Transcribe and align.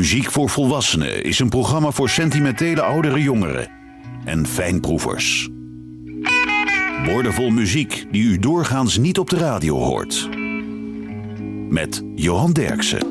Muziek 0.00 0.30
voor 0.30 0.48
Volwassenen 0.48 1.24
is 1.24 1.38
een 1.38 1.48
programma 1.48 1.90
voor 1.90 2.08
sentimentele 2.08 2.82
oudere 2.82 3.22
jongeren 3.22 3.70
en 4.24 4.46
fijnproevers. 4.46 5.48
Woordenvol 7.04 7.50
muziek 7.50 8.06
die 8.10 8.22
u 8.22 8.38
doorgaans 8.38 8.98
niet 8.98 9.18
op 9.18 9.30
de 9.30 9.36
radio 9.36 9.76
hoort. 9.76 10.28
Met 11.68 12.02
Johan 12.14 12.52
Derksen. 12.52 13.06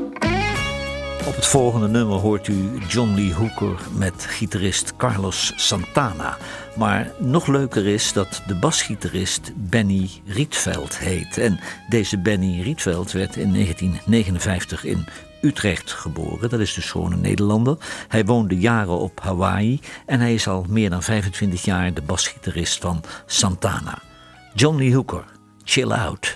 Op 1.26 1.36
het 1.36 1.46
volgende 1.46 1.88
nummer 1.88 2.18
hoort 2.18 2.48
u 2.48 2.70
John 2.88 3.14
Lee 3.16 3.34
Hooker 3.34 3.80
met 3.98 4.26
gitarist 4.26 4.96
Carlos 4.96 5.54
Santana. 5.56 6.38
Maar 6.76 7.12
nog 7.20 7.48
leuker 7.48 7.88
is 7.88 8.14
dat 8.14 8.42
de 8.48 8.56
basgitarist 8.56 9.52
Benny 9.56 10.10
Rietveld 10.26 10.98
heet. 10.98 11.38
En 11.38 11.60
deze 11.90 12.18
Benny 12.18 12.62
Rietveld 12.62 13.12
werd 13.12 13.36
in 13.36 13.54
1959 13.54 14.86
in 14.86 15.06
Utrecht 15.42 15.92
geboren. 15.92 16.50
Dat 16.50 16.60
is 16.60 16.74
dus 16.74 16.92
gewoon 16.92 17.12
een 17.12 17.22
Nederlander. 17.22 17.78
Hij 18.08 18.26
woonde 18.26 18.58
jaren 18.58 19.00
op 19.00 19.20
Hawaii 19.20 19.80
en 20.06 20.20
hij 20.20 20.34
is 20.34 20.48
al 20.48 20.66
meer 20.70 20.90
dan 20.90 21.04
25 21.04 21.64
jaar 21.64 21.94
de 21.94 22.02
basgitarist 22.02 22.82
van 22.82 23.04
Santana. 23.26 24.02
John 24.54 24.78
Lee 24.78 24.94
Hooker, 24.94 25.24
Chill 25.64 25.92
Out. 25.92 26.36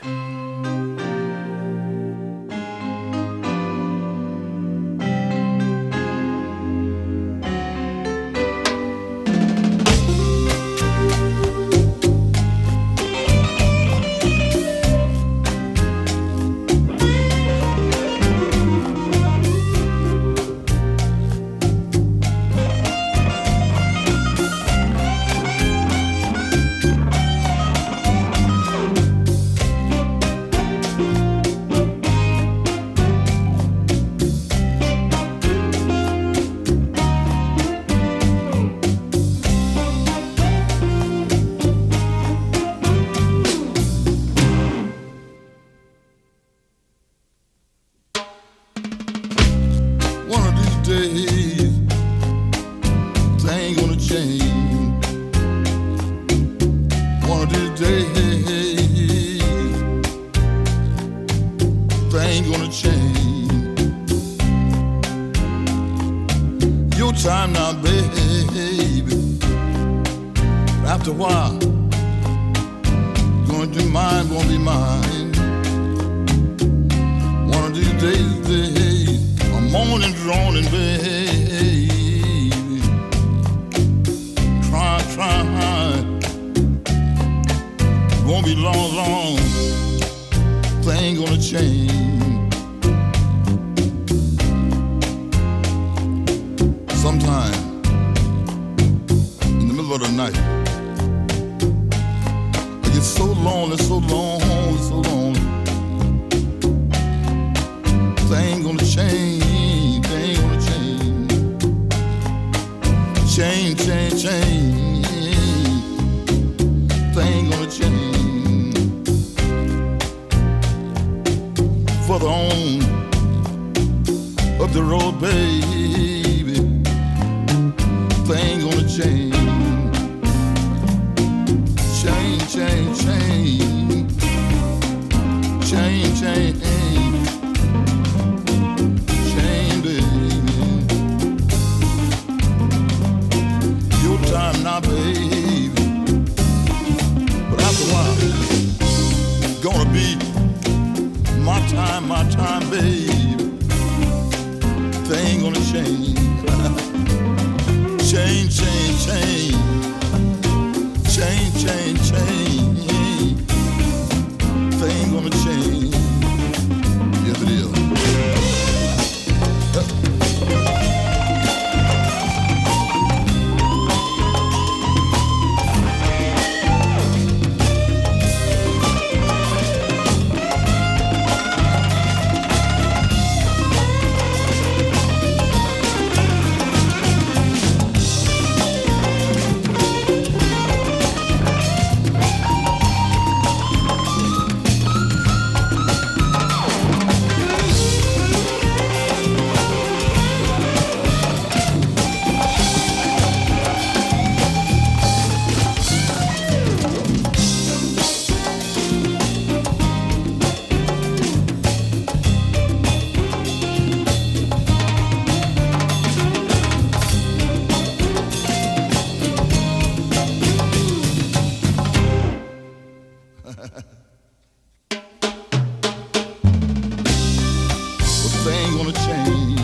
thing 228.43 228.77
gonna 228.77 228.91
change. 228.93 229.59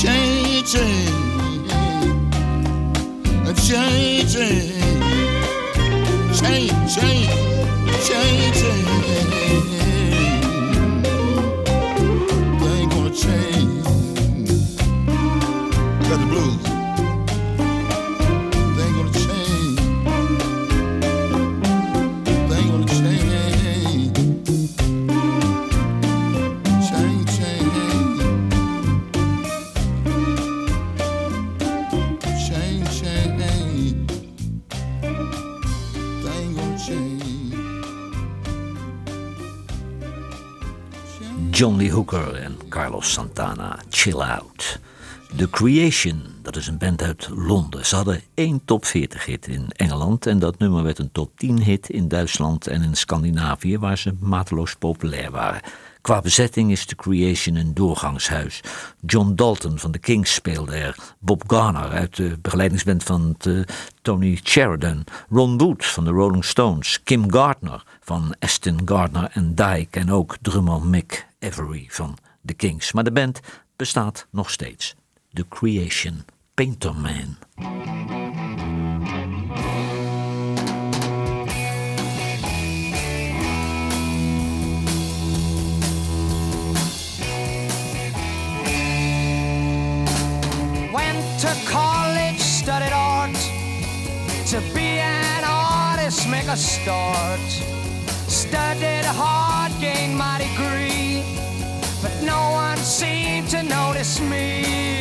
Change, 0.00 0.72
change, 0.72 1.12
change, 3.66 4.32
change, 6.36 6.70
change, 6.96 7.34
change. 8.06 8.54
change. 8.54 9.75
John 41.56 41.76
Lee 41.76 41.90
Hooker 41.90 42.34
en 42.34 42.58
Carlos 42.68 43.12
Santana, 43.12 43.78
Chill 43.90 44.20
Out. 44.20 44.78
The 45.36 45.50
Creation, 45.50 46.22
dat 46.42 46.56
is 46.56 46.66
een 46.66 46.78
band 46.78 47.02
uit 47.02 47.28
Londen. 47.34 47.86
Ze 47.86 47.96
hadden 47.96 48.20
één 48.34 48.60
top 48.64 48.84
40 48.84 49.24
hit 49.24 49.48
in 49.48 49.70
Engeland 49.76 50.26
en 50.26 50.38
dat 50.38 50.58
nummer 50.58 50.82
werd 50.82 50.98
een 50.98 51.12
top 51.12 51.38
10 51.38 51.62
hit 51.62 51.88
in 51.90 52.08
Duitsland 52.08 52.66
en 52.66 52.82
in 52.82 52.94
Scandinavië, 52.94 53.78
waar 53.78 53.98
ze 53.98 54.14
mateloos 54.20 54.74
populair 54.74 55.30
waren. 55.30 55.60
Qua 56.00 56.20
bezetting 56.20 56.70
is 56.70 56.84
The 56.84 56.94
Creation 56.94 57.56
een 57.56 57.74
doorgangshuis. 57.74 58.60
John 59.06 59.34
Dalton 59.34 59.78
van 59.78 59.90
The 59.90 59.98
Kings 59.98 60.34
speelde 60.34 60.76
er. 60.76 60.96
Bob 61.18 61.42
Garner 61.46 61.88
uit 61.88 62.16
de 62.16 62.38
begeleidingsband 62.42 63.02
van 63.02 63.36
Tony 64.02 64.40
Sheridan. 64.44 65.04
Ron 65.30 65.58
Wood 65.58 65.86
van 65.86 66.04
de 66.04 66.10
Rolling 66.10 66.44
Stones. 66.44 67.02
Kim 67.02 67.32
Gardner 67.32 67.82
van 68.00 68.34
Aston 68.38 68.80
Gardner 68.84 69.30
en 69.32 69.54
Dyke. 69.54 70.00
En 70.00 70.12
ook 70.12 70.36
drummer 70.42 70.82
Mick 70.82 71.26
Avery 71.46 71.86
van 71.88 72.18
The 72.44 72.54
Kings. 72.54 72.92
Maar 72.92 73.04
de 73.04 73.12
band 73.12 73.40
bestaat 73.76 74.26
nog 74.30 74.50
steeds. 74.50 74.94
The 75.32 75.48
Creation. 75.48 76.24
Painter 76.54 76.94
Man. 76.94 77.38
Went 90.92 91.40
to 91.40 91.48
college, 91.70 92.38
studied 92.38 92.92
art. 92.92 93.50
To 94.50 94.60
be 94.74 95.00
an 95.00 95.44
artist, 95.44 96.28
make 96.28 96.50
a 96.50 96.56
start. 96.56 97.40
Studied 98.26 99.04
hard, 99.04 99.72
gained 99.80 100.16
my 100.16 100.45
to 104.14 104.22
me. 104.22 104.95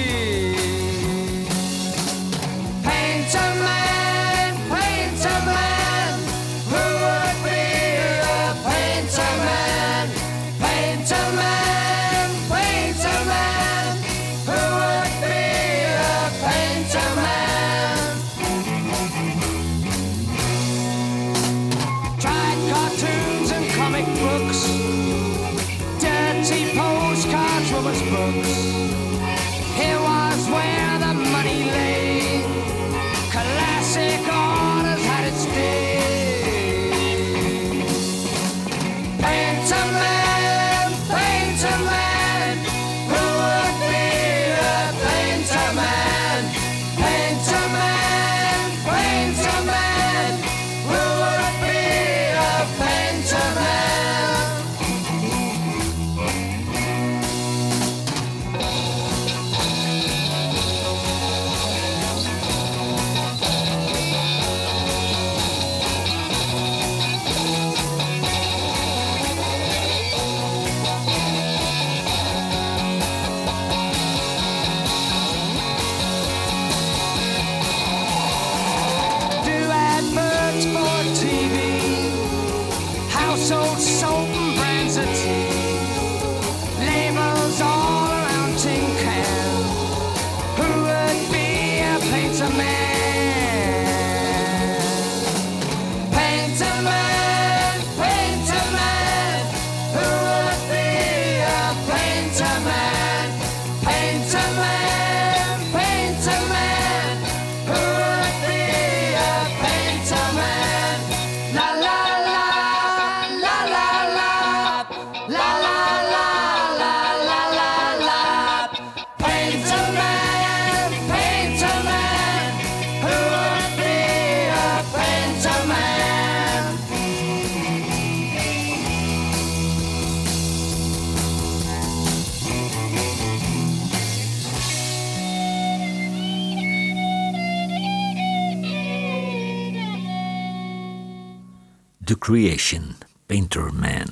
Creation, 142.25 142.96
Painter 143.25 143.74
Man. 143.74 144.08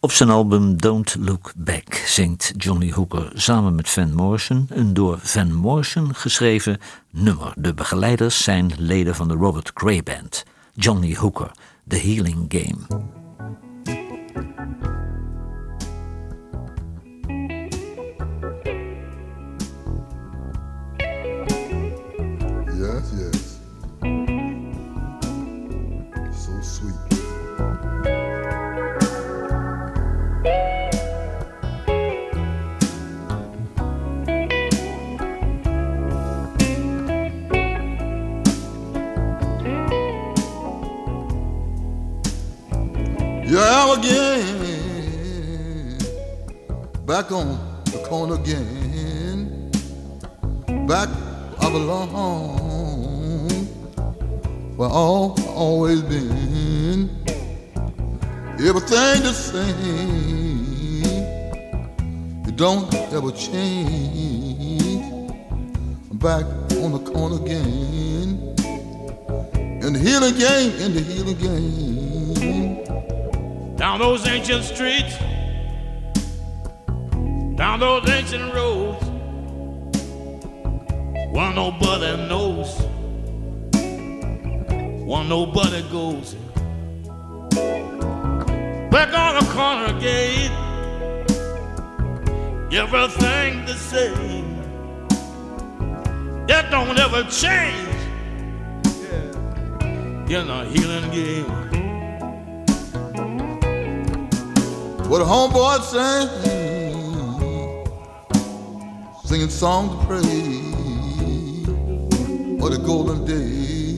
Op 0.00 0.12
zijn 0.12 0.30
album 0.30 0.76
Don't 0.76 1.16
Look 1.18 1.52
Back 1.56 1.94
zingt 1.94 2.52
Johnny 2.56 2.90
Hooker 2.90 3.30
samen 3.34 3.74
met 3.74 3.88
Van 3.88 4.14
Morrison 4.14 4.66
een 4.68 4.94
door 4.94 5.18
Van 5.22 5.52
Morrison 5.52 6.14
geschreven 6.14 6.78
nummer. 7.10 7.52
De 7.56 7.74
begeleiders 7.74 8.42
zijn 8.42 8.72
leden 8.78 9.14
van 9.14 9.28
de 9.28 9.34
Robert 9.34 9.72
Cray 9.72 10.02
Band. 10.02 10.44
Johnny 10.74 11.14
Hooker, 11.14 11.50
The 11.88 11.96
Healing 11.96 12.44
Game. 12.48 13.08
Again. 44.00 45.98
Back 47.06 47.32
on 47.32 47.58
the 47.84 47.98
corner 48.08 48.34
again. 48.34 49.70
Back 50.86 51.08
I 51.60 51.70
belong. 51.70 53.50
Where 54.76 54.88
all 54.88 55.36
always 55.48 56.02
been. 56.02 57.10
Everything 58.58 59.22
the 59.22 59.32
same. 59.32 61.04
It 62.48 62.56
don't 62.56 62.92
ever 63.12 63.32
change. 63.32 65.04
Back 66.12 66.44
on 66.82 66.92
the 66.92 67.00
corner 67.12 67.36
again. 67.44 68.54
In 69.82 69.92
the 69.94 69.98
healing 69.98 70.36
game, 70.36 70.72
in 70.84 70.94
the 70.94 71.00
healing 71.00 71.38
game. 71.38 72.89
Down 73.80 73.98
those 73.98 74.26
ancient 74.26 74.62
streets, 74.62 75.16
down 77.56 77.80
those 77.80 78.06
ancient 78.10 78.52
roads, 78.52 79.02
one 81.32 81.54
nobody 81.54 82.14
knows, 82.28 82.78
one 85.06 85.30
nobody 85.30 85.80
goes. 85.90 86.34
Back 88.90 89.14
on 89.14 89.42
the 89.42 89.46
corner 89.50 89.98
gate, 89.98 90.50
everything 92.76 93.64
the 93.64 93.76
same. 93.76 94.58
That 96.48 96.70
don't 96.70 96.98
ever 96.98 97.22
change 97.30 97.88
in 100.30 100.50
a 100.50 100.66
healing 100.66 101.10
game. 101.10 101.59
What 105.10 105.20
a 105.22 105.24
homeboy 105.24 105.82
sing, 105.90 106.28
singing 109.24 109.50
songs 109.50 109.92
of 109.92 110.06
praise. 110.06 111.66
What 112.60 112.72
a 112.72 112.78
golden 112.78 113.24
day, 113.24 113.96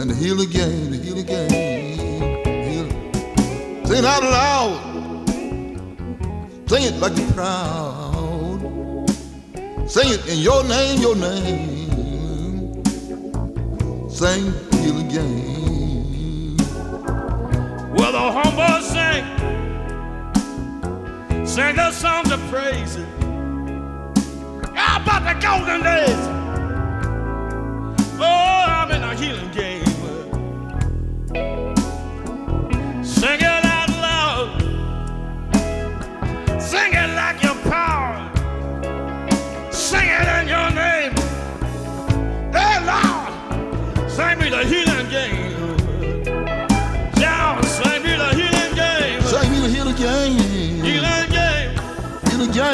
and 0.00 0.08
the 0.08 0.14
healing 0.14 0.50
game, 0.50 0.90
the 0.92 0.98
healing 0.98 1.26
game. 1.26 1.56
Sing 3.86 3.98
it 3.98 4.04
out 4.04 4.22
loud, 4.22 4.78
sing 6.68 6.84
it 6.84 6.94
like 7.00 7.16
you're 7.18 7.32
proud. 7.32 8.60
Sing 9.90 10.10
it 10.10 10.24
in 10.28 10.38
your 10.38 10.62
name, 10.62 11.00
your 11.00 11.16
name. 11.16 12.84
Sing 14.08 14.52
healing 14.80 15.08
game. 15.08 15.55
Well, 17.96 18.12
the 18.12 18.18
humble 18.18 18.82
sing, 18.82 19.24
sing 21.46 21.78
a 21.78 21.90
song 21.92 22.30
of 22.30 22.40
praise. 22.50 22.96
How 24.74 25.00
about 25.00 25.24
the 25.24 25.34
golden 25.40 25.82
days? 25.82 26.35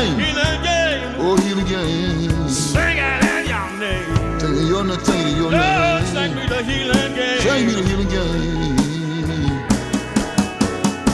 Healing 0.00 0.16
game. 0.16 0.18
healing 0.18 0.62
game. 0.62 1.14
Oh, 1.18 1.36
healing 1.36 1.66
game. 1.66 2.48
Sing 2.48 2.96
it 2.98 3.24
in 3.24 3.46
your 3.48 3.70
name. 3.78 4.40
Sing 4.40 4.54
it 4.56 4.68
your 4.68 4.84
name, 4.84 5.00
sing 5.04 5.20
it 5.20 5.26
in 5.28 5.36
your 5.36 5.50
Lord, 5.52 6.04
sing 6.06 6.34
me 6.34 6.46
the 6.48 6.62
healing 6.64 7.14
game. 7.14 7.40
Sing 7.40 7.66
me 7.66 7.72
the 7.72 7.82
healing 7.88 8.08
game. 8.08 9.62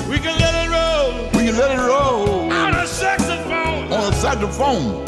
We 0.08 0.18
can 0.18 0.38
let 0.38 0.54
it 0.54 0.68
roll 0.70 1.30
We 1.34 1.44
can 1.46 1.56
let 1.56 1.70
it 1.70 1.80
roll 1.82 2.52
on 2.52 2.74
a 2.74 2.86
saxophone. 2.86 3.92
on 3.92 4.12
a 4.12 4.16
saxophone. 4.16 5.04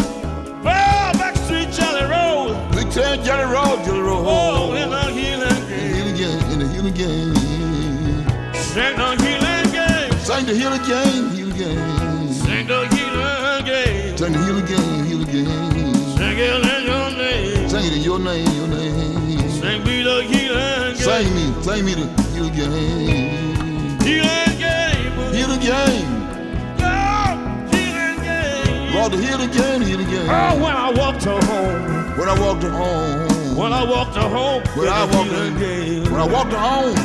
Well, 0.63 1.13
backstreet 1.15 1.75
jelly 1.77 2.05
roll. 2.11 2.55
We 2.77 2.85
tell 2.91 3.17
Jelly 3.23 3.45
Roll, 3.53 3.77
Jelly 3.85 4.01
Roll. 4.01 4.25
Oh, 4.27 4.75
in 4.75 4.91
the 4.91 5.03
healing 5.13 5.63
In 5.71 6.13
the 6.13 6.17
game. 6.17 6.17
healing 6.17 6.17
game, 6.17 6.51
in 6.53 6.59
the 6.59 6.69
healing 6.69 6.95
game. 6.95 7.35
Sing 8.55 8.97
the 8.97 9.17
healing 9.25 9.73
game. 9.73 10.13
Sing 10.21 10.45
the 10.47 10.55
healing 10.55 10.83
game, 10.87 11.31
healing 11.31 11.57
game. 11.57 12.33
Sing 12.33 12.67
the 12.67 12.87
healing 12.89 13.00
the 14.33 14.39
healing 14.45 14.67
game, 14.67 15.05
healing 15.05 15.27
game. 15.27 15.95
Sing 16.17 16.39
it 16.39 16.65
in 16.65 16.87
your 16.87 17.11
name. 17.11 17.69
Sing 17.69 17.85
it 17.85 17.93
in 17.97 18.03
your 18.03 18.19
name, 18.19 18.47
your 18.57 18.69
name. 18.69 19.51
Sing 19.51 19.85
me 19.85 20.03
the 20.03 20.23
healing 20.23 20.95
game. 20.95 20.97
Sing 20.97 21.35
me, 21.35 21.63
sing 21.63 21.85
me 21.85 21.95
the 21.95 22.07
healing 22.33 22.55
game. 22.55 24.01
Healing 24.01 24.59
game. 24.59 25.13
Healing 25.33 25.61
game. 25.61 26.21
Lord, 26.79 27.75
healing 27.75 28.23
game. 28.23 28.95
Lord, 28.95 29.13
the 29.13 29.19
healing 29.19 29.51
game, 29.51 29.83
healing 29.83 30.09
Oh, 30.29 30.63
when 30.63 30.77
I 30.77 30.91
walk 30.93 31.19
to 31.21 31.31
home. 31.47 32.19
When 32.19 32.29
I 32.29 32.39
walk 32.41 32.61
to 32.61 32.71
home. 32.71 33.57
When 33.57 33.73
I 33.73 33.85
walk 33.85 34.13
to 34.15 34.21
home. 34.21 34.63
When 34.77 34.89
I 34.89 35.07
the 35.07 35.17
walk 35.17 35.27
healing 35.27 35.55
to 35.55 35.61
game. 35.61 36.05
When 36.05 36.21
I 36.21 36.27
walk 36.27 36.51
to 36.51 36.59
home. 36.59 36.97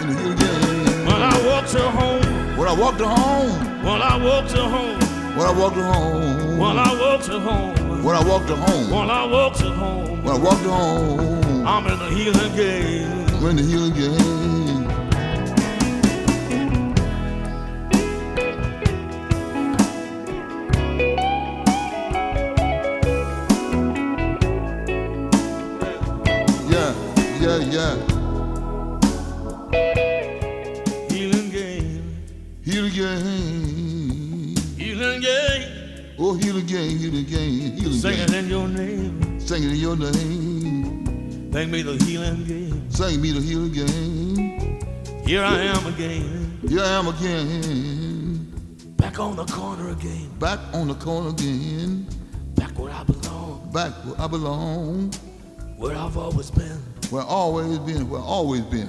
In 0.00 0.08
the 0.08 0.14
healing. 0.14 1.06
When 1.06 1.22
I 1.22 1.46
walk 1.46 1.66
to 1.68 1.82
home. 1.90 2.56
When 2.56 2.68
I 2.68 2.72
walk 2.72 2.96
to 2.98 3.08
home. 3.08 3.84
When 3.84 4.02
I 4.02 4.16
walk 4.16 4.48
to 4.48 4.62
home. 4.62 5.11
When 5.34 5.46
I 5.46 5.58
walk 5.58 5.72
to 5.72 5.82
home. 5.82 6.58
When 6.58 6.78
I 6.78 6.92
walk 7.00 7.22
to 7.22 7.40
home. 7.40 8.04
When 8.04 8.14
I 8.14 8.22
walk 8.22 8.46
to 8.48 8.54
home. 8.54 8.90
When 8.90 9.10
I 9.10 9.24
walk 9.24 9.54
to 9.54 9.70
home. 9.70 10.22
When 10.22 10.34
I 10.34 10.38
walk 10.38 10.58
to 10.60 10.70
home. 10.70 11.66
I'm 11.66 11.86
in 11.86 11.98
the 11.98 12.10
healing 12.10 12.54
game. 12.54 13.26
I'm 13.36 13.46
in 13.46 13.56
the 13.56 13.62
healing 13.62 13.94
game. 13.94 14.52
Yeah, 26.68 26.92
yeah, 27.40 27.58
yeah. 27.72 27.96
Healing 31.08 31.50
game. 31.50 32.02
Healing 32.62 32.92
game. 32.92 33.51
Oh, 36.24 36.34
healing 36.34 36.66
game, 36.66 36.98
healing 36.98 37.24
game, 37.24 37.72
healing 37.72 37.98
Sing 37.98 38.16
it 38.16 38.32
in 38.32 38.48
your 38.48 38.68
name. 38.68 39.40
Sing 39.40 39.64
it 39.64 39.72
in 39.72 39.76
your 39.76 39.96
name. 39.96 41.52
Sing 41.52 41.68
me 41.68 41.82
the 41.82 41.94
healing 42.04 42.44
game. 42.44 42.90
Sing 42.92 43.20
me 43.20 43.32
the 43.32 43.40
healing 43.40 43.72
game. 43.72 45.26
Here 45.26 45.42
I 45.42 45.62
am 45.62 45.84
again. 45.84 46.60
Here 46.68 46.80
I 46.80 46.90
am 46.90 47.08
again. 47.08 48.94
Back 48.98 49.18
on 49.18 49.34
the 49.34 49.44
corner 49.46 49.90
again. 49.90 50.30
Back 50.38 50.60
on 50.72 50.86
the 50.86 50.94
corner 50.94 51.30
again. 51.30 52.06
Back 52.54 52.78
where 52.78 52.92
I 52.92 53.02
belong. 53.02 53.68
Back 53.72 53.92
where 54.04 54.20
I 54.20 54.28
belong. 54.28 55.12
Where 55.76 55.96
I've 55.96 56.16
always 56.16 56.52
been. 56.52 56.78
Where 57.10 57.22
I 57.24 57.26
always 57.26 57.80
been, 57.80 58.08
where 58.08 58.20
I 58.20 58.24
always 58.24 58.62
been. 58.62 58.88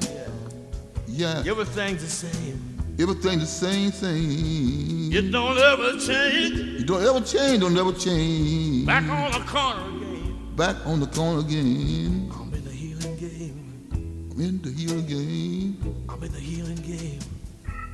Yeah. 1.07 1.41
Everything's 1.47 2.03
the 2.03 2.09
same. 2.29 2.72
Everything 2.99 3.39
the 3.39 3.45
same 3.47 3.89
thing. 3.91 5.11
It 5.11 5.31
don't 5.31 5.57
ever 5.57 5.97
change. 5.97 6.79
You 6.79 6.85
don't 6.85 7.03
ever 7.03 7.21
change, 7.25 7.59
don't 7.61 7.75
ever 7.75 7.91
change. 7.91 8.85
Back 8.85 9.09
on 9.09 9.31
the 9.31 9.39
corner 9.47 9.87
again. 9.89 10.55
Back 10.55 10.75
on 10.85 10.99
the 10.99 11.07
corner 11.07 11.39
again. 11.39 12.31
I'm 12.35 12.53
in 12.53 12.63
the 12.63 12.69
healing 12.69 13.17
game. 13.17 14.29
I'm 14.31 14.39
in 14.39 14.61
the 14.61 14.69
healing 14.69 15.07
game. 15.07 16.05
I'm 16.07 16.23
in 16.23 16.31
the 16.31 16.39
healing 16.39 16.75
game. 16.75 17.19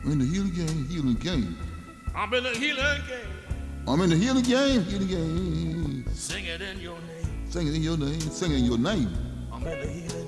I'm 0.04 0.12
in 0.12 0.20
the 0.20 0.26
healing 0.26 0.54
game, 0.54 0.88
healing 0.90 1.14
game. 1.16 1.58
I'm 2.14 2.34
in 2.34 2.44
the 2.44 2.50
healing 2.50 3.02
game. 3.08 3.28
I'm 3.88 4.02
in 4.02 4.10
the 4.10 4.18
healing 4.18 4.44
game, 4.44 4.84
healing 4.84 5.08
game. 5.08 6.06
Sing 6.14 6.46
it 6.46 6.62
in 6.62 6.80
your 6.82 6.98
name. 7.00 7.50
Sing 7.50 7.68
it 7.68 7.74
in 7.74 7.82
your 7.82 7.98
name, 7.98 8.20
sing 8.20 8.52
it 8.52 8.60
in 8.60 8.66
your 8.66 8.78
name. 8.78 9.10
I'm 9.52 9.66
in 9.66 9.80
the 9.80 9.88
healing 9.88 10.08
game. 10.10 10.19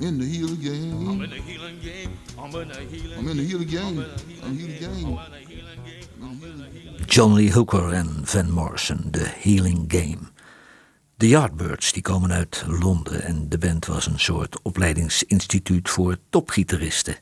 In 0.00 0.18
the 0.18 0.24
healing 0.26 0.56
I'm 0.56 0.60
game. 0.60 1.24
in 1.24 1.30
the 1.30 1.36
healing 1.36 1.80
game. 1.82 2.10
I'm 2.38 2.54
in 2.60 2.68
the 2.68 2.74
healing 2.90 3.18
I'm 3.18 3.28
in 3.28 3.36
the 3.36 3.42
healing 3.42 3.68
I'm 3.68 3.70
game. 3.70 3.88
in 3.88 3.96
the 3.96 4.46
I'm 4.46 4.56
healing 4.56 4.78
game. 4.78 5.04
game. 5.04 5.18
I'm 6.22 6.42
in 6.42 6.58
the 6.58 6.68
healing 6.78 6.98
game. 6.98 7.06
John 7.06 7.32
Lee 7.34 7.50
Hooker 7.52 7.92
en 7.92 8.20
Van 8.24 8.50
Morrison, 8.50 9.10
The 9.10 9.26
Healing 9.40 9.84
Game. 9.88 10.32
De 11.16 11.28
Yardbirds 11.28 11.92
die 11.92 12.02
komen 12.02 12.32
uit 12.32 12.64
Londen 12.66 13.22
en 13.22 13.48
de 13.48 13.58
band 13.58 13.86
was 13.86 14.06
een 14.06 14.18
soort 14.20 14.62
opleidingsinstituut 14.62 15.90
voor 15.90 16.16
topgitaristen. 16.30 17.16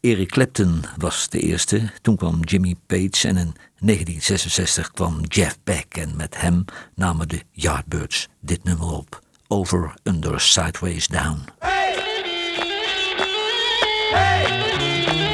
Eric 0.00 0.28
Clapton 0.28 0.84
was 0.96 1.28
de 1.28 1.40
eerste, 1.40 1.90
toen 2.02 2.16
kwam 2.16 2.40
Jimmy 2.44 2.74
Page 2.86 3.28
en 3.28 3.36
in 3.36 3.54
1966 3.78 4.90
kwam 4.90 5.20
Jeff 5.24 5.58
Beck 5.64 5.96
en 5.96 6.16
met 6.16 6.40
hem 6.40 6.64
namen 6.94 7.28
de 7.28 7.42
Yardbirds 7.50 8.28
dit 8.40 8.64
nummer 8.64 8.86
op. 8.92 9.22
Over, 9.48 9.94
Under, 10.04 10.40
Sideways, 10.40 11.06
Down. 11.06 11.38
Hey! 14.10 15.27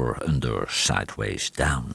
Under, 0.00 0.64
Sideways, 0.66 1.52
Down. 1.52 1.92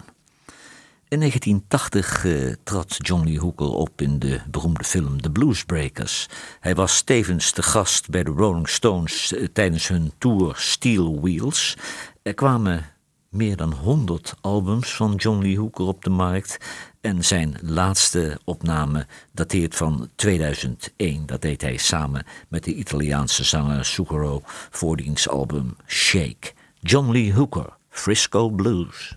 In 1.07 1.19
1980 1.19 2.25
uh, 2.25 2.53
trad 2.63 2.95
John 2.97 3.23
Lee 3.23 3.39
Hooker 3.39 3.67
op 3.67 4.01
in 4.01 4.19
de 4.19 4.39
beroemde 4.49 4.83
film 4.83 5.21
The 5.21 5.31
Bluesbreakers. 5.31 6.29
Hij 6.59 6.75
was 6.75 7.01
tevens 7.01 7.53
de 7.53 7.63
gast 7.63 8.09
bij 8.09 8.23
de 8.23 8.31
Rolling 8.31 8.69
Stones 8.69 9.31
uh, 9.31 9.47
tijdens 9.53 9.87
hun 9.87 10.11
tour 10.17 10.55
Steel 10.55 11.21
Wheels. 11.21 11.77
Er 12.21 12.33
kwamen 12.33 12.85
meer 13.29 13.55
dan 13.55 13.73
100 13.73 14.33
albums 14.41 14.95
van 14.95 15.15
John 15.15 15.41
Lee 15.41 15.57
Hooker 15.57 15.85
op 15.85 16.03
de 16.03 16.09
markt. 16.09 16.57
En 17.01 17.25
zijn 17.25 17.57
laatste 17.61 18.39
opname 18.43 19.07
dateert 19.31 19.75
van 19.75 20.09
2001. 20.15 21.25
Dat 21.25 21.41
deed 21.41 21.61
hij 21.61 21.77
samen 21.77 22.25
met 22.47 22.63
de 22.63 22.73
Italiaanse 22.73 23.43
zanger 23.43 23.85
Zucchero 23.85 24.41
voor 24.69 24.97
diens 24.97 25.29
album 25.29 25.75
Shake. 25.87 26.53
John 26.79 27.11
Lee 27.11 27.33
Hooker, 27.33 27.77
Frisco 27.99 28.49
Blues. 28.49 29.13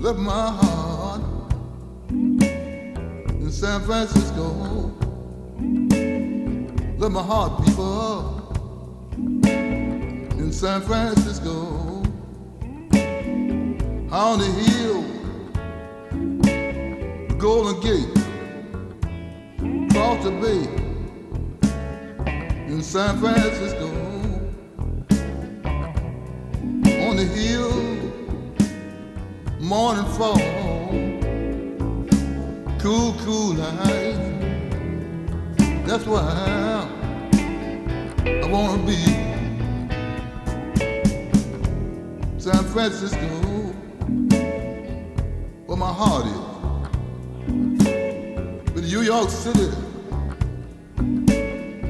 left 0.00 0.18
my 0.18 0.50
heart 0.50 1.22
in 2.10 3.52
San 3.52 3.80
Francisco. 3.82 4.44
Left 6.98 7.12
my 7.12 7.22
heart, 7.22 7.64
people, 7.64 8.52
in 10.36 10.52
San 10.52 10.80
Francisco. 10.80 11.99
On 14.12 14.38
the 14.40 14.46
hill, 14.46 15.02
Golden 17.38 17.80
Gate, 17.80 18.20
across 19.90 20.24
bay, 20.40 20.66
in 22.66 22.82
San 22.82 23.20
Francisco. 23.20 23.86
On 27.06 27.16
the 27.16 27.24
hill 27.24 27.70
morning 29.60 30.04
fall, 30.16 30.38
cool, 32.80 33.14
cool 33.24 33.52
night. 33.52 34.18
That's 35.86 36.04
why 36.06 36.20
I, 38.24 38.46
wanna 38.46 38.82
be. 38.84 38.96
San 42.38 42.64
Francisco, 42.64 43.49
my 45.80 45.90
heart 45.90 46.26
is. 46.26 46.34
But 48.74 48.82
New 48.82 49.00
York 49.00 49.30
City, 49.30 49.70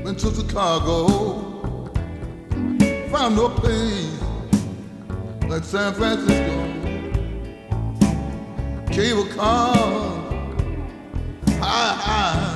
went 0.05 0.21
to 0.21 0.33
Chicago, 0.33 1.09
found 3.11 3.35
no 3.35 3.49
place 3.49 4.23
like 5.49 5.65
San 5.65 5.93
Francisco 5.95 6.61
cable 8.93 9.27
car 9.35 9.75
high, 11.59 11.95
high 12.07 12.47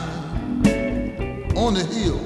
on 1.57 1.75
the 1.75 1.85
hill. 1.95 2.21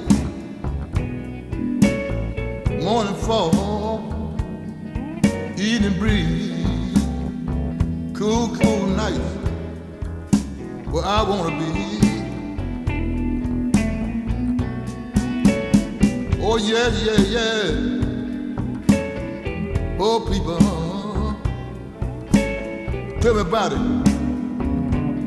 Morning 2.84 3.14
fall, 3.14 4.36
evening 5.56 5.98
breeze, 5.98 6.47
cool, 8.18 8.48
cool 8.56 8.86
night. 8.88 9.20
Where 10.90 11.04
I 11.04 11.22
wanna 11.22 11.56
be. 11.56 11.72
Oh 16.42 16.56
yeah, 16.56 16.88
yeah, 17.04 17.20
yeah. 17.36 17.62
Oh 20.00 20.18
people. 20.28 20.58
Tell 23.20 23.38
it. 23.72 23.82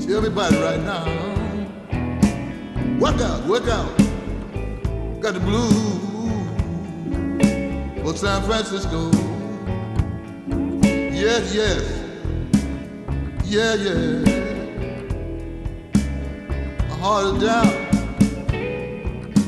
Tell 0.01 0.25
it 0.25 0.35
right 0.59 0.81
now. 0.81 1.05
Work 2.99 3.21
out, 3.21 3.45
work 3.47 3.67
out. 3.69 3.97
Got 5.21 5.33
the 5.35 5.39
blues 5.39 5.73
for 8.03 8.17
San 8.17 8.43
Francisco. 8.43 9.11
Yes, 11.13 11.55
yes. 11.55 12.00
Yeah, 13.51 13.75
yeah. 13.75 14.23
My 16.87 16.95
heart 16.95 17.25
is 17.25 17.33
down. 17.43 17.67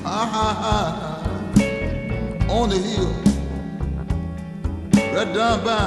Ah, 0.04 0.26
ha 0.34 0.48
ha 0.64 0.80
ha. 0.84 1.20
On 2.50 2.68
the 2.68 2.80
hill. 2.80 3.14
Right 5.16 5.32
down 5.34 5.64
by. 5.64 5.80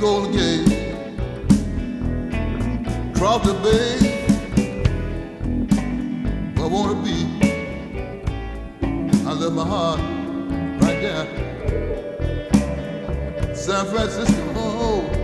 Golden 0.00 0.32
Gate, 0.32 0.94
cross 3.14 3.44
the 3.46 3.52
bay. 3.62 3.98
I 6.56 6.58
wanna 6.66 6.96
be. 7.04 7.16
I 9.26 9.32
love 9.34 9.52
my 9.52 9.64
heart 9.66 10.00
right 10.80 10.98
there. 11.02 11.26
San 13.54 13.84
Francisco, 13.84 14.50
oh, 14.56 15.21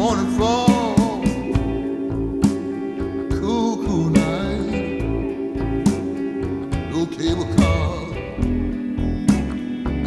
morning 0.00 0.30
fall, 0.38 1.20
cool, 3.38 3.84
cool 3.84 4.08
night. 4.08 5.02
No 6.90 7.04
cable 7.04 7.44
cars 7.58 8.16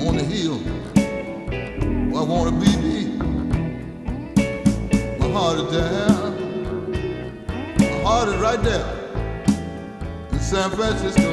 on 0.07 0.17
the 0.17 0.23
hill. 0.23 0.59
I 2.17 2.23
wanna 2.23 2.53
be 2.53 2.73
my 5.19 5.27
heart 5.29 5.59
is 5.59 5.67
down. 5.77 6.31
My 7.77 8.01
heart 8.01 8.29
is 8.29 8.35
right 8.41 8.63
there 8.63 8.87
in 10.31 10.39
San 10.39 10.71
Francisco. 10.71 11.32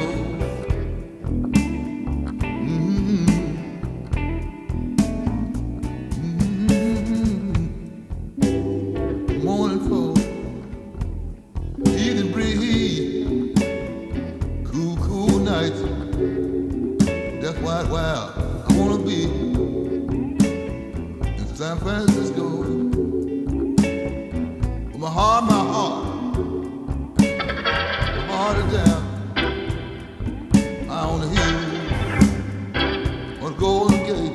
Golden 33.61 33.99
Gate, 34.07 34.33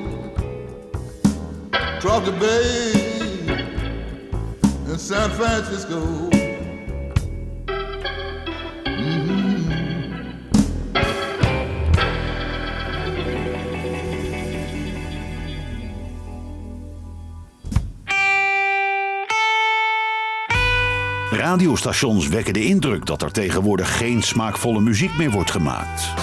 across 1.72 2.24
the 2.24 2.32
bay 2.38 2.92
in 4.92 4.98
San 4.98 5.30
Francisco. 5.30 6.28
Radiostations 21.30 22.28
wekken 22.28 22.52
de 22.52 22.64
indruk 22.64 23.06
dat 23.06 23.22
er 23.22 23.32
tegenwoordig 23.32 23.96
geen 23.96 24.22
smaakvolle 24.22 24.80
muziek 24.80 25.16
meer 25.16 25.30
wordt 25.30 25.50
gemaakt. 25.50 26.14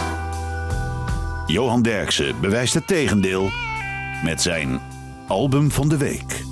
Johan 1.53 1.81
Derksen 1.81 2.41
bewijst 2.41 2.73
het 2.73 2.87
tegendeel 2.87 3.49
met 4.23 4.41
zijn 4.41 4.81
album 5.27 5.71
van 5.71 5.89
de 5.89 5.97
week. 5.97 6.43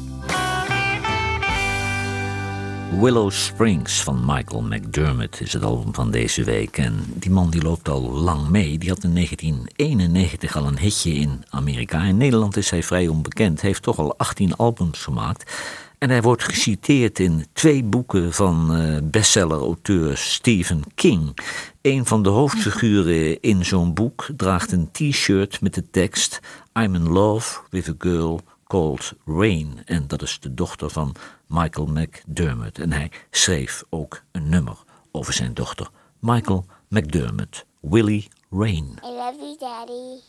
Willow 3.00 3.32
Springs 3.32 4.04
van 4.04 4.26
Michael 4.26 4.62
McDermott 4.62 5.42
is 5.42 5.54
het 5.54 5.64
album 5.64 5.94
van 5.94 6.12
deze 6.12 6.44
week. 6.44 6.78
En 6.78 7.04
die 7.14 7.32
man 7.32 7.50
die 7.50 7.62
loopt 7.62 7.90
al 7.90 8.12
lang 8.12 8.50
mee. 8.50 8.78
Die 8.78 8.90
had 8.90 9.04
in 9.04 9.14
1991 9.14 10.56
al 10.56 10.66
een 10.68 10.80
hitje 10.80 11.14
in 11.14 11.44
Amerika. 11.50 12.04
In 12.04 12.18
Nederland 12.18 12.58
is 12.58 12.70
hij 12.70 12.84
vrij 12.84 13.08
onbekend. 13.08 13.62
Heeft 13.62 13.84
toch 13.84 14.00
al 14.00 14.18
18 14.18 14.56
albums 14.56 15.04
gemaakt. 15.04 15.52
En 15.98 16.10
hij 16.10 16.22
wordt 16.22 16.44
geciteerd 16.44 17.20
in 17.20 17.46
twee 17.54 17.84
boeken 17.84 18.34
van 18.34 18.78
uh, 18.78 18.98
bestseller-auteur 19.04 20.18
Stephen 20.18 20.84
King. 20.96 21.38
Een 21.82 22.06
van 22.06 22.24
de 22.24 22.30
hoofdfiguren 22.30 23.42
in 23.42 23.66
zo'n 23.66 23.94
boek 23.94 24.28
draagt 24.38 24.72
een 24.72 24.92
t-shirt 24.92 25.62
met 25.62 25.74
de 25.74 25.90
tekst 25.90 26.40
I'm 26.80 26.96
in 26.96 27.10
love 27.10 27.60
with 27.70 27.90
a 27.90 27.94
girl 27.98 28.42
called 28.68 29.14
Rain. 29.26 29.82
En 29.86 30.08
dat 30.08 30.22
is 30.22 30.40
de 30.40 30.54
dochter 30.54 30.90
van 30.90 31.16
Michael 31.48 31.88
McDermott. 31.88 32.80
En 32.80 32.92
hij 32.92 33.12
schreef 33.32 33.84
ook 33.90 34.22
een 34.32 34.50
nummer 34.50 34.78
over 35.12 35.34
zijn 35.34 35.54
dochter 35.54 35.90
Michael 36.20 36.66
McDermott, 36.90 37.66
Willie 37.80 38.28
Rain. 38.50 39.00
I 39.04 39.12
love 39.12 39.36
you, 39.40 39.58
Daddy. 39.60 40.20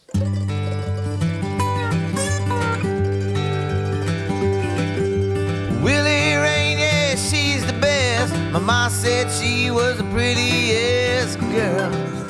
Willie 5.82 6.21
Mama 8.52 8.90
said 8.90 9.30
she 9.30 9.70
was 9.70 9.96
the 9.96 10.04
prettiest 10.04 11.40
girl. 11.40 12.21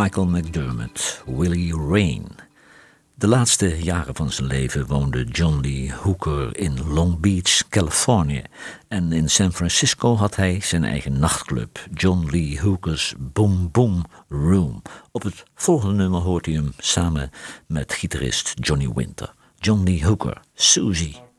Michael 0.00 0.26
McDermott, 0.26 1.22
Willie 1.26 1.74
Rain. 1.74 2.26
De 3.14 3.26
laatste 3.26 3.82
jaren 3.82 4.14
van 4.14 4.30
zijn 4.30 4.46
leven 4.46 4.86
woonde 4.86 5.24
John 5.24 5.60
Lee 5.60 5.92
Hooker 5.92 6.56
in 6.56 6.92
Long 6.92 7.20
Beach, 7.20 7.68
Californië. 7.68 8.42
En 8.88 9.12
in 9.12 9.30
San 9.30 9.52
Francisco 9.52 10.16
had 10.16 10.36
hij 10.36 10.60
zijn 10.60 10.84
eigen 10.84 11.18
nachtclub, 11.18 11.86
John 11.94 12.28
Lee 12.30 12.60
Hooker's 12.60 13.14
Boom 13.18 13.68
Boom 13.72 14.04
Room. 14.28 14.82
Op 15.10 15.22
het 15.22 15.42
volgende 15.54 15.94
nummer 15.94 16.20
hoort 16.20 16.46
hij 16.46 16.54
hem 16.54 16.72
samen 16.78 17.30
met 17.66 17.92
gitarist 17.92 18.52
Johnny 18.54 18.90
Winter. 18.94 19.34
John 19.58 19.82
Lee 19.82 20.04
Hooker, 20.04 20.40
Susie. 20.54 21.29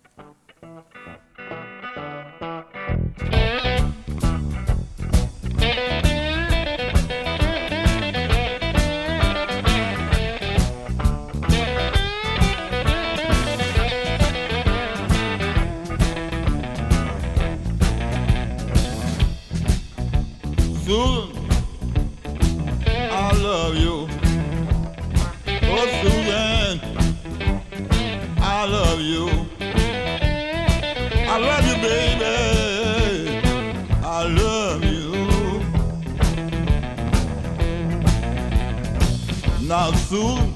And 40.14 40.52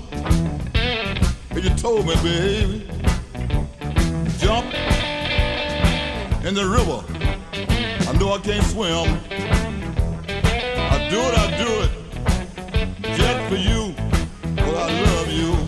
you 1.63 1.69
told 1.77 2.05
me, 2.05 2.13
baby, 2.15 2.85
jump 4.37 4.65
in 6.43 6.53
the 6.53 6.65
river. 6.67 7.01
I 8.05 8.17
know 8.17 8.33
I 8.33 8.39
can't 8.43 8.65
swim. 8.65 9.17
I 10.27 11.07
do 11.09 11.19
it, 11.21 11.37
I 11.37 11.57
do 11.57 11.69
it, 11.83 11.91
just 13.15 13.49
for 13.49 13.55
you. 13.55 13.95
But 14.57 14.75
I 14.75 15.01
love 15.03 15.31
you. 15.31 15.64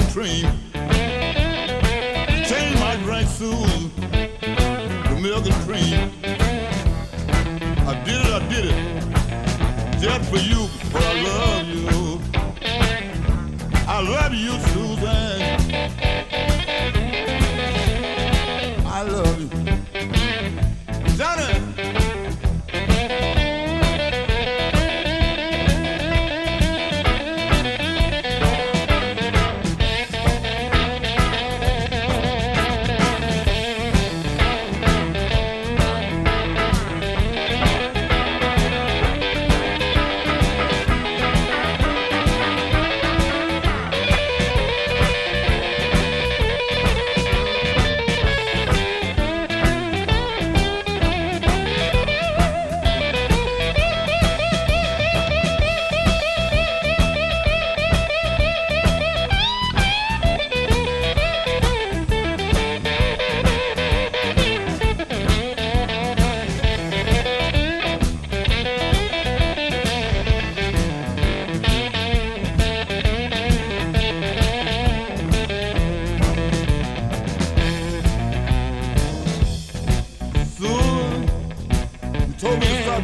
And 0.00 0.10
cream. 0.10 0.46
Change 2.44 2.80
my 2.80 2.96
drinks 3.04 3.32
soon 3.36 3.90
milk 5.20 5.44
and 5.44 5.54
cream. 5.66 6.10
I 7.86 7.94
did 8.04 8.20
it, 8.26 8.32
I 8.32 8.48
did 8.48 8.64
it, 8.66 10.00
just 10.00 10.30
for 10.30 10.38
you, 10.38 10.59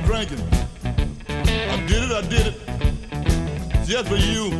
drinking. 0.05 0.43
I 1.29 1.85
did 1.87 2.03
it, 2.05 2.13
I 2.13 2.21
did 2.23 2.47
it. 2.49 3.87
Just 3.87 4.09
for 4.09 4.17
you, 4.17 4.51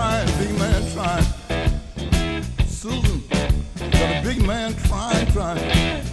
trying, 0.00 0.26
big 0.38 0.58
man 0.58 0.82
trying. 0.94 1.24
Susan, 2.66 3.22
got 3.90 4.10
a 4.16 4.22
big 4.24 4.46
man 4.46 4.74
trying, 4.74 5.26
trying. 5.32 6.06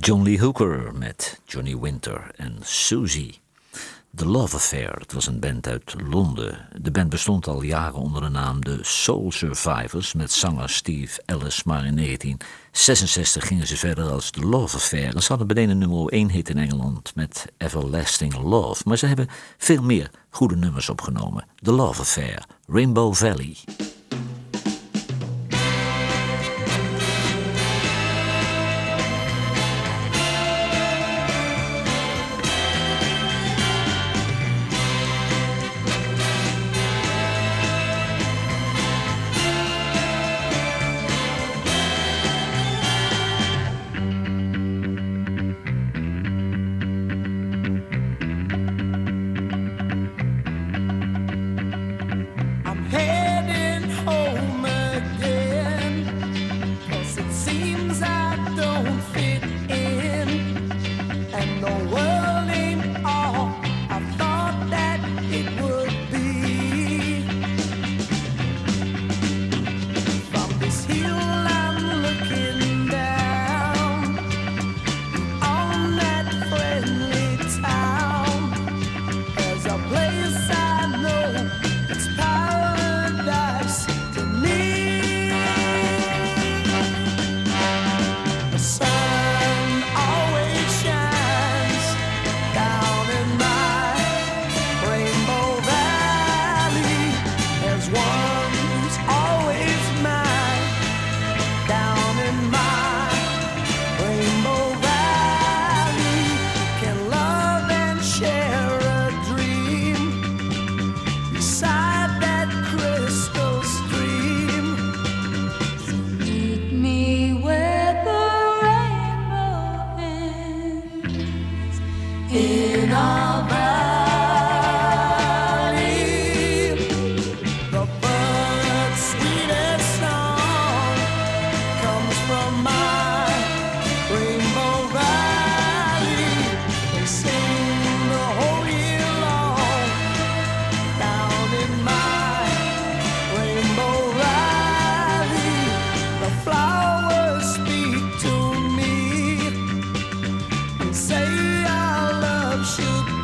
John 0.00 0.24
Lee 0.24 0.36
Hooker 0.36 0.92
met 0.92 1.40
Johnny 1.46 1.74
Winter 1.74 2.30
en 2.36 2.58
Susie. 2.62 3.40
The 4.14 4.26
Love 4.26 4.56
Affair, 4.56 4.92
het 4.98 5.12
was 5.12 5.26
een 5.26 5.40
band 5.40 5.66
uit 5.66 5.94
Londen. 6.10 6.68
De 6.80 6.90
band 6.90 7.08
bestond 7.08 7.46
al 7.46 7.62
jaren 7.62 8.00
onder 8.00 8.22
de 8.22 8.28
naam 8.28 8.60
de 8.60 8.78
Soul 8.82 9.32
Survivors 9.32 10.14
met 10.14 10.32
zanger 10.32 10.70
Steve 10.70 11.22
Ellis, 11.24 11.62
maar 11.62 11.84
in 11.84 11.96
1966 11.96 13.46
gingen 13.46 13.66
ze 13.66 13.76
verder 13.76 14.10
als 14.10 14.30
The 14.30 14.40
Love 14.40 14.76
Affair. 14.76 15.14
En 15.14 15.22
ze 15.22 15.28
hadden 15.28 15.46
beneden 15.46 15.78
nummer 15.78 16.08
1 16.08 16.30
hit 16.30 16.48
in 16.48 16.58
Engeland 16.58 17.14
met 17.14 17.46
Everlasting 17.56 18.34
Love, 18.42 18.82
maar 18.86 18.96
ze 18.96 19.06
hebben 19.06 19.28
veel 19.58 19.82
meer 19.82 20.10
goede 20.30 20.56
nummers 20.56 20.88
opgenomen. 20.88 21.46
The 21.62 21.72
Love 21.72 22.00
Affair, 22.00 22.44
Rainbow 22.66 23.14
Valley. 23.14 23.56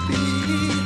Be. 0.08 0.77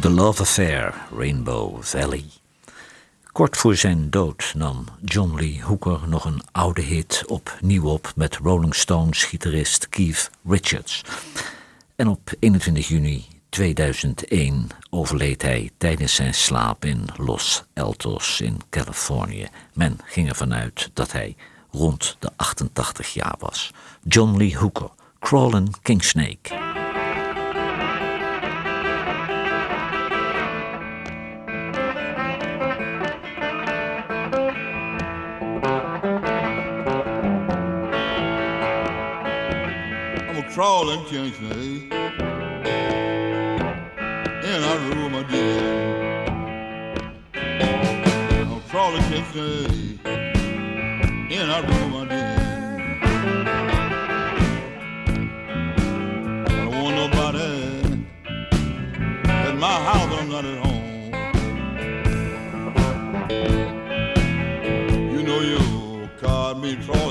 The 0.00 0.10
Love 0.10 0.42
Affair, 0.42 0.94
Rainbow 1.16 1.82
Valley. 1.82 2.24
Kort 3.32 3.56
voor 3.56 3.76
zijn 3.76 4.10
dood 4.10 4.52
nam 4.56 4.84
John 5.04 5.34
Lee 5.34 5.62
Hooker 5.62 6.00
nog 6.08 6.24
een 6.24 6.42
oude 6.52 6.80
hit 6.80 7.24
opnieuw 7.26 7.84
op 7.84 8.12
met 8.16 8.36
Rolling 8.36 8.74
Stones 8.74 9.24
gitarist 9.24 9.88
Keith 9.88 10.30
Richards. 10.48 11.04
En 11.96 12.08
op 12.08 12.32
21 12.38 12.88
juni 12.88 13.26
2001 13.48 14.68
overleed 14.90 15.42
hij 15.42 15.70
tijdens 15.78 16.14
zijn 16.14 16.34
slaap 16.34 16.84
in 16.84 17.04
Los 17.16 17.64
Altos 17.74 18.40
in 18.40 18.60
Californië. 18.70 19.48
Men 19.72 19.98
ging 20.04 20.28
ervan 20.28 20.54
uit 20.54 20.90
dat 20.92 21.12
hij 21.12 21.36
rond 21.70 22.16
de 22.18 22.30
88 22.36 23.14
jaar 23.14 23.36
was. 23.38 23.70
John 24.02 24.36
Lee 24.36 24.56
Hooker, 24.56 24.90
Crawlin' 25.18 25.72
King 25.82 26.04
Snake. 40.58 40.66
I'm 40.66 40.66
a 40.66 40.66
crawling 40.66 41.04
king 41.04 41.32
snake 41.34 41.92
in 44.42 44.60
a 44.64 44.76
room 44.88 45.14
of 45.14 45.24
dead. 45.30 46.28
I'm 47.34 48.52
a 48.52 48.60
crawling 48.68 49.04
king 49.04 49.24
snake 49.30 50.00
in 51.30 51.48
a 51.48 51.62
room 51.62 51.94
of 51.94 52.08
dead. 52.08 52.40
I 56.44 56.50
don't 56.58 56.82
want 56.82 56.94
nobody 56.96 57.50
at 59.28 59.54
my 59.56 59.76
house 59.88 60.10
when 60.10 60.18
I'm 60.18 60.28
not 60.28 60.44
at 60.44 60.58
home. 60.58 61.12
You 65.12 65.20
know 65.22 65.40
you 65.40 65.60
caught 66.18 66.56
me 66.60 66.70
crawling, 66.84 67.07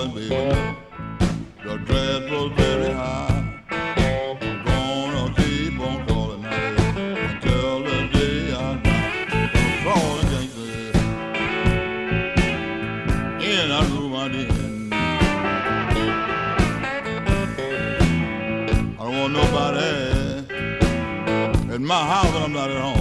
I'm 22.00 22.54
not 22.54 22.70
at 22.70 22.78
home. 22.78 22.97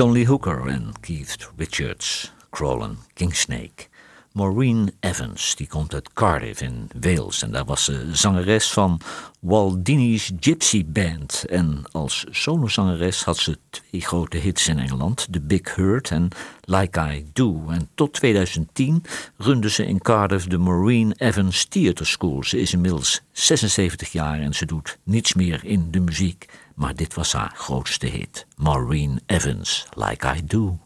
John 0.00 0.12
Lee 0.12 0.26
Hooker 0.26 0.66
en 0.66 0.92
Keith 1.00 1.50
Richards, 1.56 2.32
Crawlen 2.50 2.98
Kingsnake. 3.14 3.88
Maureen 4.32 4.92
Evans, 5.00 5.54
die 5.56 5.66
komt 5.66 5.94
uit 5.94 6.12
Cardiff 6.12 6.60
in 6.60 6.90
Wales 7.00 7.42
en 7.42 7.50
daar 7.50 7.64
was 7.64 7.84
ze 7.84 8.08
zangeres 8.12 8.72
van 8.72 9.00
Waldini's 9.40 10.32
Gypsy 10.40 10.84
Band. 10.86 11.44
En 11.48 11.82
als 11.90 12.26
solozangeres 12.30 13.24
had 13.24 13.36
ze 13.36 13.58
twee 13.70 14.00
grote 14.00 14.36
hits 14.36 14.68
in 14.68 14.78
Engeland, 14.78 15.26
The 15.30 15.40
Big 15.40 15.74
Hurt 15.74 16.10
en 16.10 16.28
Like 16.64 17.00
I 17.00 17.30
Do. 17.32 17.64
En 17.68 17.88
tot 17.94 18.12
2010 18.12 19.02
runde 19.36 19.70
ze 19.70 19.86
in 19.86 19.98
Cardiff 19.98 20.46
de 20.46 20.58
Maureen 20.58 21.12
Evans 21.12 21.64
Theatre 21.64 22.04
School. 22.04 22.44
Ze 22.44 22.60
is 22.60 22.72
inmiddels 22.72 23.20
76 23.32 24.12
jaar 24.12 24.40
en 24.40 24.54
ze 24.54 24.66
doet 24.66 24.98
niets 25.04 25.34
meer 25.34 25.64
in 25.64 25.90
de 25.90 26.00
muziek 26.00 26.48
maar 26.80 26.94
dit 26.94 27.14
was 27.14 27.32
haar 27.32 27.52
grootste 27.54 28.06
hit. 28.06 28.46
Maureen 28.56 29.20
Evans, 29.26 29.86
Like 29.94 30.26
I 30.36 30.44
Do. 30.44 30.78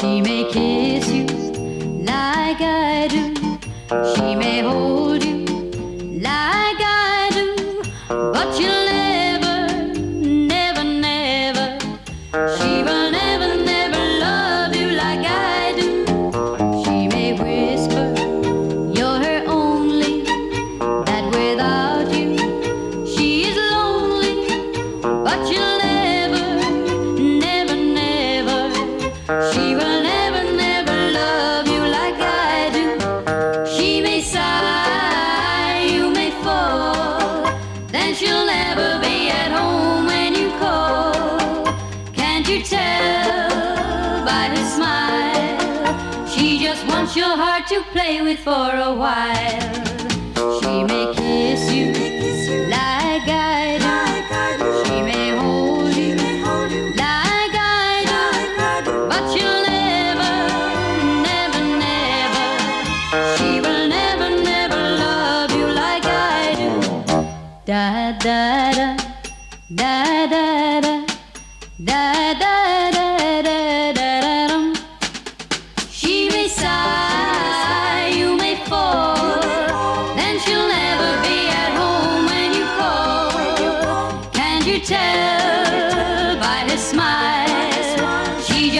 She 0.00 0.20
may 0.20 0.44
kiss 0.52 1.10
you 1.10 1.26
like 2.04 2.60
I 2.60 3.06
do. 3.10 3.32
She 4.14 4.36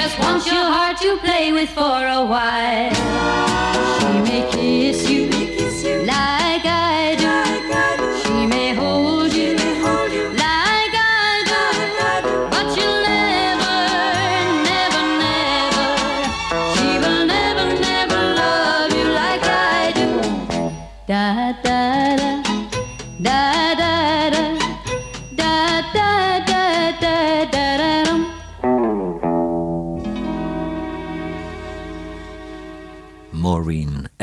just 0.08 0.20
wants 0.20 0.46
your 0.46 0.54
heart 0.54 0.96
to 0.96 1.18
play 1.18 1.52
with 1.52 1.68
for 1.68 1.82
a 1.82 2.24
while. 2.24 2.94
She 4.00 4.30
may 4.30 4.48
kiss 4.50 5.10
you 5.10 5.28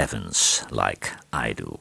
Evans, 0.06 0.62
Like 0.70 1.10
I 1.47 1.53
Do. 1.53 1.80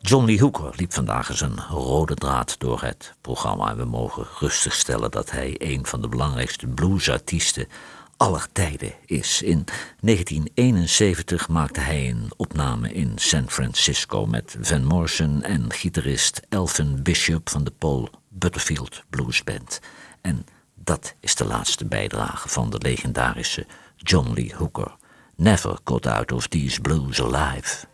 John 0.00 0.24
Lee 0.24 0.40
Hooker 0.40 0.72
liep 0.76 0.92
vandaag 0.92 1.28
eens 1.28 1.40
een 1.40 1.60
rode 1.60 2.14
draad 2.14 2.58
door 2.58 2.82
het 2.82 3.14
programma. 3.20 3.70
En 3.70 3.76
we 3.76 3.84
mogen 3.84 4.26
rustig 4.38 4.74
stellen 4.74 5.10
dat 5.10 5.30
hij 5.30 5.54
een 5.58 5.86
van 5.86 6.00
de 6.00 6.08
belangrijkste 6.08 6.66
bluesartiesten 6.66 7.68
aller 8.16 8.46
tijden 8.52 8.92
is. 9.06 9.42
In 9.42 9.64
1971 10.00 11.48
maakte 11.48 11.80
hij 11.80 12.08
een 12.08 12.30
opname 12.36 12.92
in 12.92 13.12
San 13.14 13.50
Francisco 13.50 14.26
met 14.26 14.56
Van 14.60 14.84
Morrison 14.84 15.42
en 15.42 15.72
gitarist 15.72 16.40
Elvin 16.48 17.02
Bishop 17.02 17.50
van 17.50 17.64
de 17.64 17.72
Paul 17.78 18.08
Butterfield 18.28 19.02
Blues 19.10 19.44
Band. 19.44 19.80
En 20.20 20.46
dat 20.74 21.14
is 21.20 21.34
de 21.34 21.44
laatste 21.44 21.86
bijdrage 21.86 22.48
van 22.48 22.70
de 22.70 22.78
legendarische 22.78 23.66
John 23.96 24.32
Lee 24.34 24.54
Hooker. 24.54 24.96
Never 25.40 25.76
got 25.84 26.04
out 26.08 26.32
of 26.32 26.50
these 26.50 26.80
blues 26.80 27.20
alive. 27.20 27.86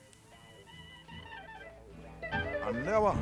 I 2.32 2.72
never 2.72 3.14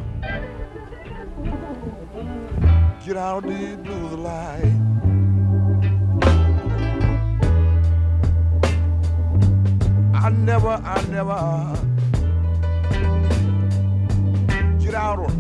get 3.05 3.17
out 3.17 3.45
of 3.45 3.51
these 3.51 3.77
blues 3.79 4.13
alive. 4.13 4.73
I 10.15 10.31
never, 10.31 10.69
I 10.69 11.05
never 11.11 11.77
get 14.79 14.95
out 14.95 15.19
of 15.19 15.35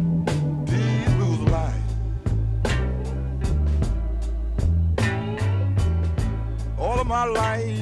these 0.66 1.08
blues 1.14 1.38
alive. 1.38 1.82
All 6.80 6.98
of 6.98 7.06
my 7.06 7.24
life, 7.26 7.78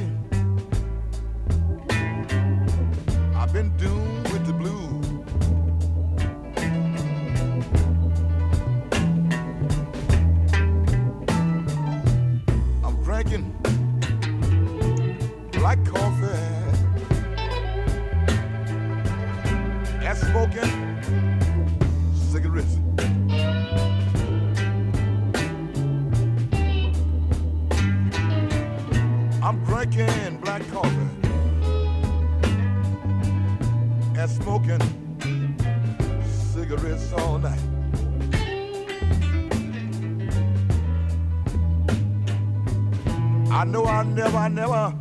been 3.61 3.77
doomed 3.77 4.33
with 4.33 4.47
the 4.47 4.53
blues. 4.55 4.89
Never, 44.55 44.93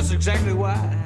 Just 0.00 0.14
exactly 0.14 0.54
why. 0.54 0.99